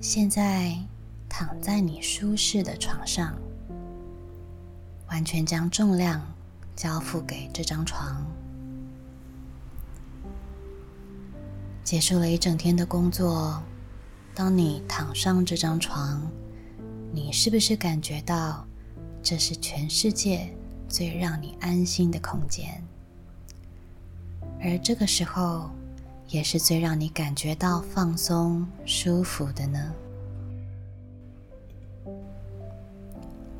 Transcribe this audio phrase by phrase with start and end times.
[0.00, 0.74] 现在
[1.28, 3.36] 躺在你舒适的床上，
[5.08, 6.22] 完全将重量
[6.74, 8.24] 交付给这张床。
[11.84, 13.62] 结束了一整天的工作，
[14.34, 16.26] 当你躺上这张床，
[17.12, 18.66] 你是不是感觉到
[19.22, 20.48] 这是全世界
[20.88, 22.82] 最让你安心的空间？
[24.62, 25.70] 而这个时候。
[26.30, 29.92] 也是最让你感觉到放松、舒服的呢。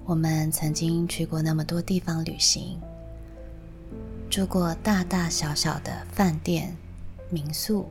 [0.04, 2.80] 我们曾经去过那么多地方旅行，
[4.28, 6.76] 住过大大小小的饭店、
[7.28, 7.88] 民宿，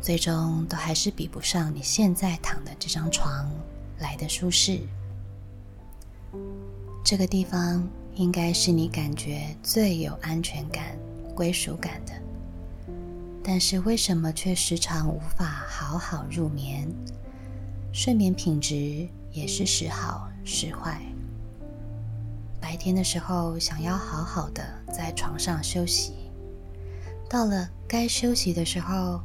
[0.00, 3.50] 最终都还是比不上你现在躺的这张床
[3.98, 4.80] 来的舒适。
[7.04, 10.96] 这个地方应该是你感觉最有安全感、
[11.34, 12.12] 归属感的。
[13.44, 16.88] 但是为什么却时常无法好好入眠？
[17.92, 21.02] 睡眠品质也是时好时坏。
[22.60, 26.14] 白天的时候想要好好的在床上休息，
[27.28, 29.20] 到了该休息的时候，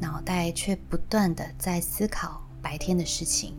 [0.00, 3.54] 脑袋却不断的在思考白天的事情。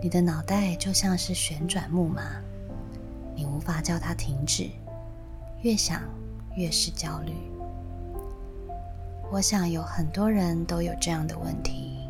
[0.00, 2.22] 你的脑袋就像是旋转木马，
[3.34, 4.70] 你无法叫它停止，
[5.62, 6.00] 越想
[6.56, 7.32] 越是焦虑。
[9.34, 12.08] 我想有很多人都有这样的问题。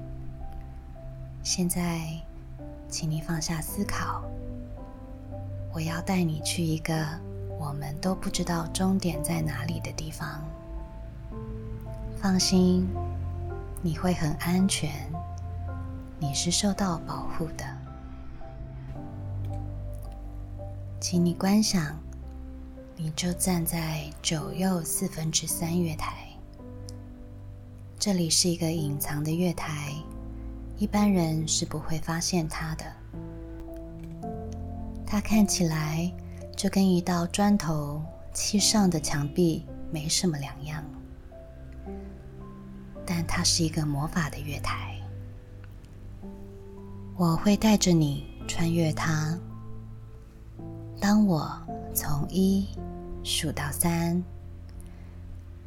[1.43, 2.07] 现在，
[2.87, 4.23] 请你放下思考，
[5.73, 7.03] 我要带你去一个
[7.59, 10.39] 我们都不知道终点在哪里的地方。
[12.19, 12.87] 放心，
[13.81, 14.91] 你会很安全，
[16.19, 17.65] 你是受到保护的。
[21.01, 21.99] 请你观想，
[22.97, 26.24] 你就站在九又四分之三月台。
[28.05, 29.95] 这里是一个隐藏的月台，
[30.77, 32.85] 一般人是不会发现它的。
[35.07, 36.13] 它看起来
[36.55, 38.03] 就跟一道砖头
[38.35, 40.85] 砌上的墙壁没什么两样，
[43.07, 45.01] 但它是一个魔法的月台。
[47.17, 49.35] 我会带着你穿越它。
[51.01, 51.51] 当我
[51.95, 52.69] 从一
[53.23, 54.23] 数到三，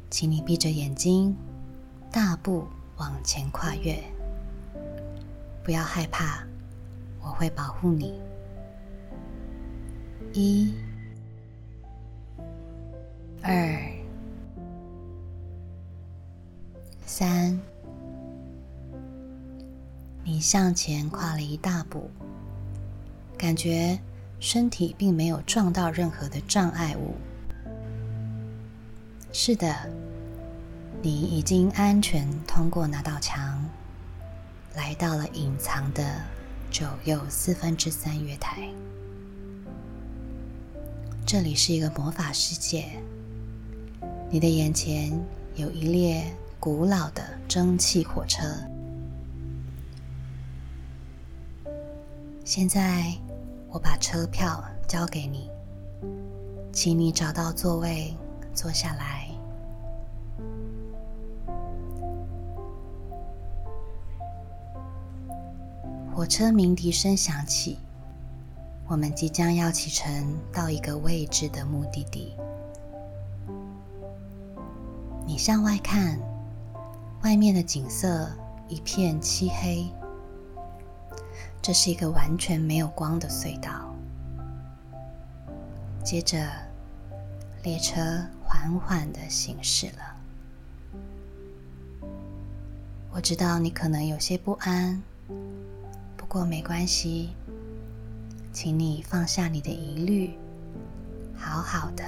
[0.08, 1.36] 请你闭着眼睛。
[2.10, 4.02] 大步往前跨越，
[5.62, 6.42] 不要害怕，
[7.20, 8.20] 我会保护你。
[10.32, 10.74] 一、
[13.42, 13.78] 二、
[17.04, 17.58] 三，
[20.24, 22.10] 你向前跨了一大步，
[23.36, 23.98] 感觉
[24.40, 27.14] 身体并没有撞到任何的障碍物。
[29.32, 29.74] 是的。
[31.00, 33.64] 你已经安全通过那道墙，
[34.74, 36.20] 来到了隐藏的
[36.72, 38.68] 九又四分之三月台。
[41.24, 43.00] 这里是一个魔法世界，
[44.28, 45.12] 你的眼前
[45.54, 46.24] 有一列
[46.58, 48.42] 古老的蒸汽火车。
[52.44, 53.14] 现在
[53.68, 55.48] 我把车票交给你，
[56.72, 58.12] 请你找到座位
[58.52, 59.27] 坐下来。
[66.18, 67.78] 火车鸣笛声响起，
[68.88, 72.36] 我们即将要启程到一个未知的目的地。
[75.24, 76.18] 你向外看，
[77.22, 78.28] 外面的景色
[78.66, 79.86] 一片漆黑，
[81.62, 83.94] 这是一个完全没有光的隧道。
[86.02, 86.50] 接着，
[87.62, 88.00] 列车
[88.42, 90.16] 缓缓的行驶了。
[93.12, 95.00] 我知道你可能有些不安。
[96.28, 97.30] 不过没关系，
[98.52, 100.38] 请你放下你的疑虑，
[101.34, 102.04] 好好的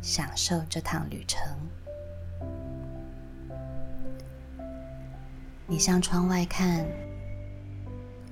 [0.00, 1.42] 享受这趟旅程。
[5.66, 6.86] 你向窗外看，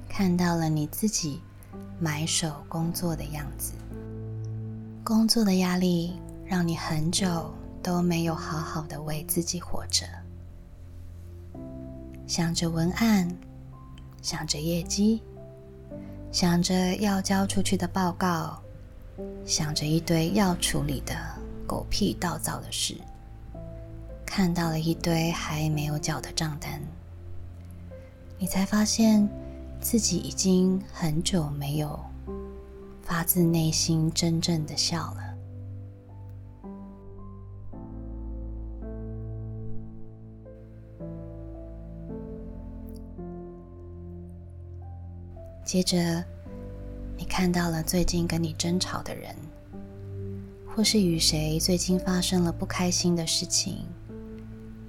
[0.08, 1.42] 看到了你自己
[1.98, 3.72] 埋首工作的样子。
[5.02, 7.52] 工作的压力让你很久
[7.82, 10.06] 都没有好好的为自己活着，
[12.28, 13.36] 想着文案。
[14.26, 15.22] 想着业绩，
[16.32, 18.60] 想着要交出去的报告，
[19.44, 21.14] 想着一堆要处理的
[21.64, 22.96] 狗屁倒灶的事，
[24.26, 26.82] 看到了一堆还没有缴的账单，
[28.36, 29.28] 你才发现
[29.80, 31.96] 自己已经很久没有
[33.04, 35.25] 发自内心真正的笑了。
[45.66, 46.24] 接着，
[47.16, 49.34] 你看到了最近跟你争吵的人，
[50.64, 53.84] 或是与谁最近发生了不开心的事情，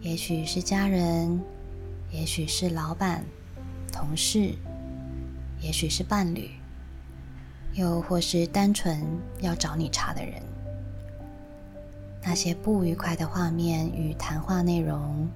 [0.01, 1.41] 也许是家人，
[2.11, 3.25] 也许是老板、
[3.91, 4.53] 同事，
[5.59, 6.51] 也许是伴侣，
[7.73, 9.03] 又或是单纯
[9.41, 10.39] 要找你茬的人。
[12.21, 15.27] 那些不愉快的画面与谈话内容，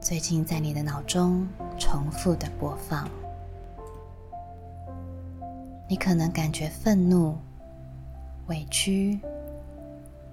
[0.00, 1.48] 最近在你的脑中
[1.80, 3.10] 重复的播放。
[5.92, 7.36] 你可能感觉愤怒、
[8.46, 9.20] 委屈、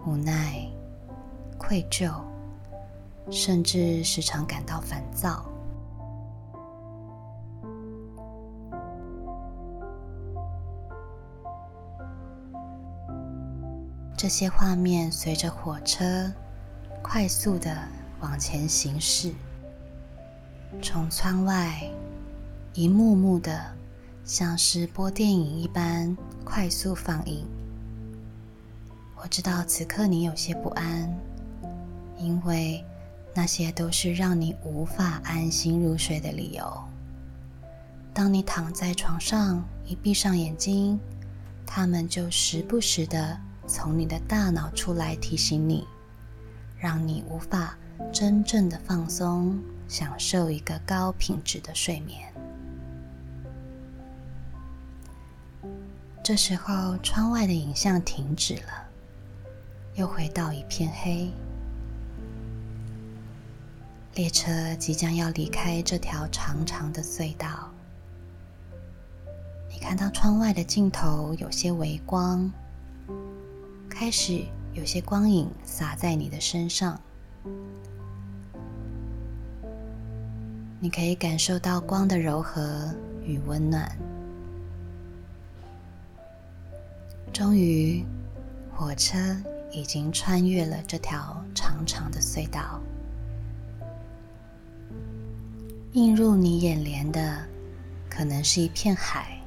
[0.08, 0.66] 无奈、
[1.58, 2.14] 愧疚，
[3.30, 5.44] 甚至时常感到烦躁。
[14.16, 16.32] 这些画面随着火车
[17.02, 17.78] 快速的
[18.22, 19.34] 往前行驶，
[20.82, 21.84] 从窗外
[22.74, 23.78] 一幕幕的。
[24.30, 26.16] 像是播电影一般
[26.46, 27.44] 快速放映。
[29.16, 31.12] 我知道此刻你有些不安，
[32.16, 32.86] 因为
[33.34, 36.64] 那些都是让你无法安心入睡的理由。
[38.14, 41.00] 当你躺在床上一闭上眼睛，
[41.66, 43.36] 他们就时不时的
[43.66, 45.88] 从你的大脑出来提醒你，
[46.78, 47.76] 让你无法
[48.14, 52.29] 真正的放松，享受一个高品质的睡眠。
[56.22, 58.88] 这时候，窗外的影像停止了，
[59.96, 61.32] 又回到一片黑。
[64.14, 67.72] 列车即将要离开这条长长的隧道。
[69.72, 72.52] 你看到窗外的尽头有些微光，
[73.90, 74.44] 开始
[74.74, 77.00] 有些光影洒在你的身上。
[80.80, 82.94] 你可以感受到光的柔和
[83.24, 83.90] 与温暖。
[87.40, 88.04] 终于，
[88.76, 89.18] 火车
[89.72, 92.82] 已经穿越了这条长长的隧道。
[95.94, 97.40] 映入你眼帘的，
[98.10, 99.42] 可能是一片海，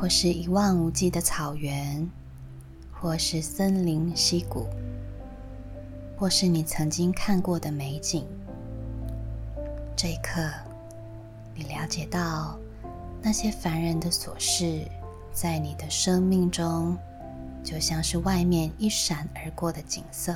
[0.00, 2.08] 或是一望无际的草原，
[2.92, 4.68] 或是森林溪谷，
[6.16, 8.24] 或是你曾经看过的美景。
[9.96, 10.48] 这一刻，
[11.56, 12.56] 你了解到
[13.20, 14.86] 那些凡人的琐事。
[15.40, 16.98] 在你的生命中，
[17.62, 20.34] 就像是外面一闪而过的景色。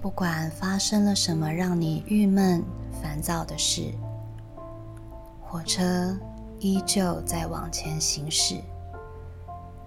[0.00, 2.64] 不管发生了什么让你郁闷、
[3.02, 3.92] 烦躁的事，
[5.42, 6.18] 火车
[6.58, 8.56] 依旧在往前行驶，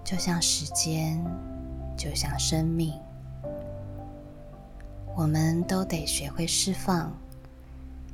[0.04, 1.20] 就像时间，
[1.96, 2.92] 就像生命。
[5.16, 7.12] 我们都得学会释放，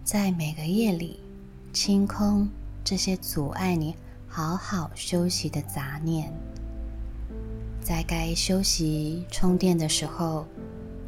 [0.02, 1.20] 在每个夜里，
[1.74, 2.48] 清空。
[2.84, 3.96] 这些阻碍你
[4.28, 6.30] 好好休息的杂念，
[7.80, 10.46] 在该休息充电的时候，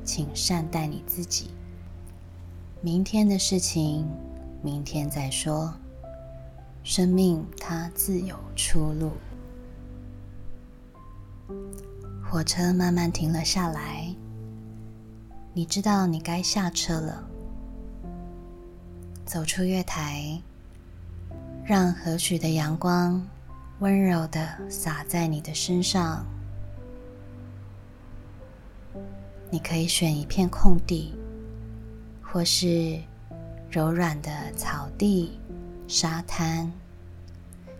[0.02, 1.50] 请善待你自己。
[2.80, 4.08] 明天的事情，
[4.62, 5.74] 明天再说。
[6.82, 9.10] 生命它自有出路。
[12.24, 14.14] 火车慢慢停了下来，
[15.52, 17.28] 你知道你该下车了。
[19.26, 20.40] 走出月台。
[21.66, 23.20] 让和煦的阳光
[23.80, 26.24] 温柔的洒在你的身上。
[29.50, 31.12] 你可以选一片空地，
[32.22, 32.96] 或是
[33.68, 35.40] 柔软的草地、
[35.88, 36.70] 沙滩，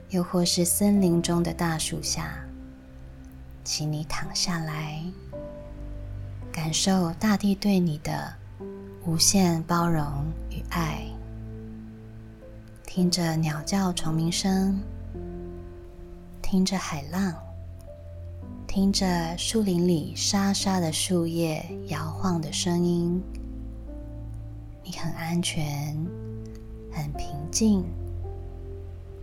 [0.09, 2.37] 又或是森林中的大树下。
[3.63, 5.01] 请你躺下来，
[6.51, 8.35] 感受大地对你的
[9.05, 10.05] 无限包容
[10.51, 11.07] 与爱。
[12.97, 14.81] 听着鸟叫、虫鸣声，
[16.41, 17.35] 听着海浪，
[18.67, 23.23] 听着树林里沙沙的树叶摇晃的声音，
[24.83, 25.95] 你很安全，
[26.91, 27.85] 很平静，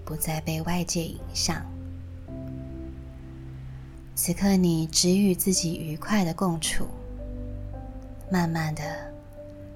[0.06, 1.66] 不再被外界影响。
[4.14, 6.86] 此刻，你只与自己愉快的共处，
[8.32, 8.84] 慢慢的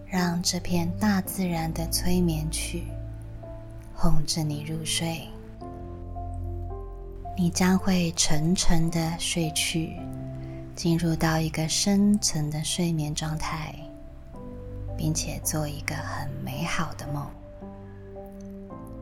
[0.05, 2.83] 让这片大自然的催眠曲。
[3.99, 5.27] 哄着你入睡，
[7.35, 9.97] 你将会沉沉的睡去，
[10.75, 13.73] 进入到一个深层的睡眠状态，
[14.95, 17.27] 并且做一个很美好的梦。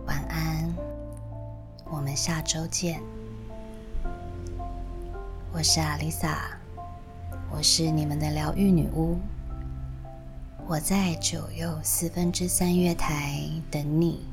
[0.05, 0.73] 晚安，
[1.91, 3.01] 我们下周见。
[5.51, 6.57] 我是阿丽萨，
[7.51, 9.17] 我是你们的疗愈女巫，
[10.65, 14.25] 我在九又四分之三月台等你。